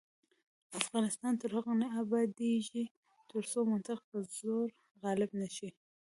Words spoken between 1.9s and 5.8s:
ابادیږي، ترڅو منطق پر زور غالب نشي.